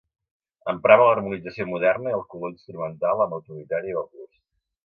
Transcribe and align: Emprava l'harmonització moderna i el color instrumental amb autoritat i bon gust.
Emprava 0.71 1.05
l'harmonització 1.09 1.67
moderna 1.73 2.13
i 2.13 2.17
el 2.21 2.25
color 2.33 2.53
instrumental 2.57 3.25
amb 3.27 3.39
autoritat 3.41 3.91
i 3.93 3.97
bon 4.01 4.13
gust. 4.19 4.39